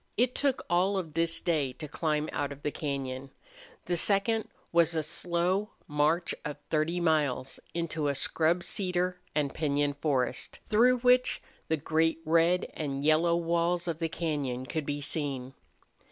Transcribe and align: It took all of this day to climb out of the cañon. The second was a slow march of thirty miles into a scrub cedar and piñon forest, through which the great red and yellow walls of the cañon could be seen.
It 0.17 0.33
took 0.33 0.63
all 0.67 0.97
of 0.97 1.13
this 1.13 1.39
day 1.39 1.71
to 1.73 1.87
climb 1.87 2.27
out 2.33 2.51
of 2.51 2.63
the 2.63 2.71
cañon. 2.71 3.29
The 3.85 3.95
second 3.95 4.49
was 4.71 4.95
a 4.95 5.03
slow 5.03 5.73
march 5.87 6.33
of 6.43 6.57
thirty 6.71 6.99
miles 6.99 7.59
into 7.75 8.07
a 8.07 8.15
scrub 8.15 8.63
cedar 8.63 9.19
and 9.35 9.53
piñon 9.53 9.95
forest, 9.95 10.57
through 10.69 11.01
which 11.01 11.39
the 11.67 11.77
great 11.77 12.17
red 12.25 12.65
and 12.73 13.03
yellow 13.03 13.35
walls 13.35 13.87
of 13.87 13.99
the 13.99 14.09
cañon 14.09 14.67
could 14.67 14.87
be 14.87 15.01
seen. 15.01 15.53